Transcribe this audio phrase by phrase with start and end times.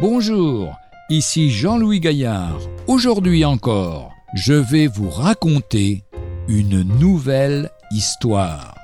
[0.00, 0.78] Bonjour,
[1.10, 2.58] ici Jean-Louis Gaillard.
[2.86, 6.04] Aujourd'hui encore, je vais vous raconter
[6.48, 8.74] une nouvelle histoire.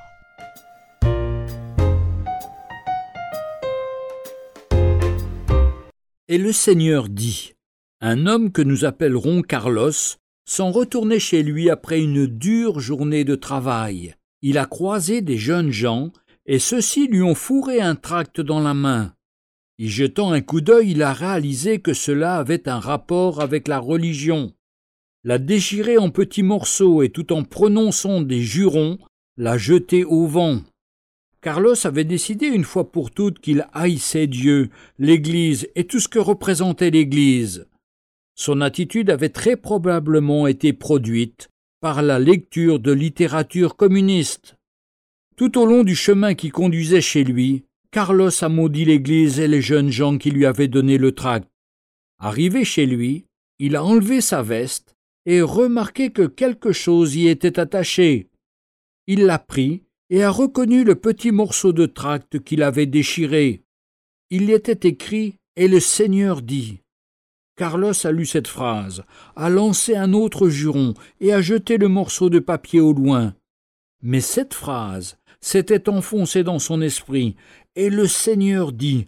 [6.29, 7.55] Et le Seigneur dit,
[8.03, 9.93] Un homme que nous appellerons Carlos
[10.45, 14.15] s'en retournait chez lui après une dure journée de travail.
[14.43, 16.13] Il a croisé des jeunes gens,
[16.45, 19.16] et ceux-ci lui ont fourré un tract dans la main.
[19.79, 23.79] Y jetant un coup d'œil, il a réalisé que cela avait un rapport avec la
[23.79, 24.55] religion.
[25.23, 28.99] La déchirer en petits morceaux et tout en prononçant des jurons,
[29.37, 30.63] la jeter au vent.
[31.43, 36.19] Carlos avait décidé une fois pour toutes qu'il haïssait Dieu, l'Église et tout ce que
[36.19, 37.67] représentait l'Église.
[38.35, 41.51] Son attitude avait très probablement été produite
[41.81, 44.57] par la lecture de littérature communiste.
[45.37, 49.63] Tout au long du chemin qui conduisait chez lui, Carlos a maudit l'Église et les
[49.63, 51.49] jeunes gens qui lui avaient donné le tract.
[52.19, 53.27] Arrivé chez lui,
[53.59, 58.29] il a enlevé sa veste et remarqué que quelque chose y était attaché.
[59.07, 63.63] Il l'a pris et a reconnu le petit morceau de tract qu'il avait déchiré.
[64.31, 66.81] Il y était écrit Et le Seigneur dit.
[67.57, 69.03] Carlos a lu cette phrase,
[69.35, 73.35] a lancé un autre juron et a jeté le morceau de papier au loin.
[74.03, 77.35] Mais cette phrase s'était enfoncée dans son esprit
[77.77, 79.07] et le Seigneur dit.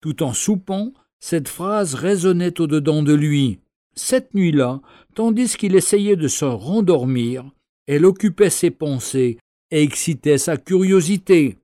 [0.00, 3.58] Tout en soupant, cette phrase résonnait au-dedans de lui.
[3.94, 4.80] Cette nuit-là,
[5.14, 7.50] tandis qu'il essayait de se rendormir,
[7.86, 9.38] elle occupait ses pensées
[9.70, 11.58] et excitait sa curiosité.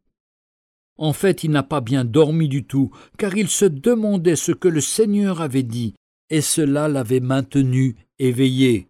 [0.97, 4.69] En fait, il n'a pas bien dormi du tout, car il se demandait ce que
[4.69, 5.95] le Seigneur avait dit,
[6.29, 8.89] et cela l'avait maintenu éveillé.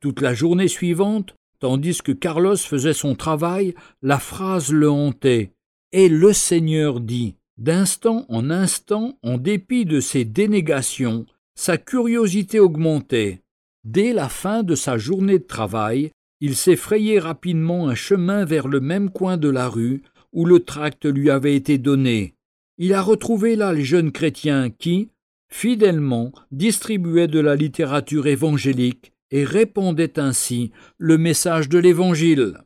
[0.00, 5.52] Toute la journée suivante, tandis que Carlos faisait son travail, la phrase le hantait.
[5.98, 11.24] Et le Seigneur dit, d'instant en instant, en dépit de ses dénégations,
[11.54, 13.40] sa curiosité augmentait.
[13.82, 16.10] Dès la fin de sa journée de travail,
[16.42, 20.02] il s'est frayé rapidement un chemin vers le même coin de la rue
[20.34, 22.34] où le tract lui avait été donné.
[22.76, 25.08] Il a retrouvé là les jeunes chrétiens qui,
[25.50, 32.58] fidèlement, distribuaient de la littérature évangélique et répandaient ainsi le message de l'Évangile.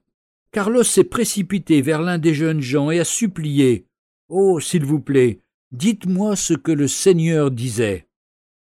[0.53, 3.87] Carlos s'est précipité vers l'un des jeunes gens et a supplié
[4.29, 5.41] Oh, s'il vous plaît,
[5.71, 8.09] dites-moi ce que le Seigneur disait.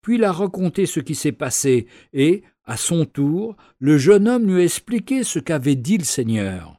[0.02, 4.46] Puis il a raconté ce qui s'est passé, et, à son tour, le jeune homme
[4.46, 6.78] lui a expliqué ce qu'avait dit le Seigneur.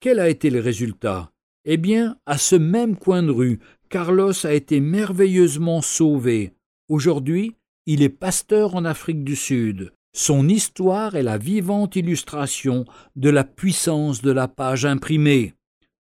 [0.00, 1.32] Quel a été le résultat?
[1.64, 3.58] Eh bien, à ce même coin de rue,
[3.88, 6.52] Carlos a été merveilleusement sauvé.
[6.88, 9.92] Aujourd'hui, il est pasteur en Afrique du Sud.
[10.16, 12.84] Son histoire est la vivante illustration
[13.16, 15.54] de la puissance de la page imprimée.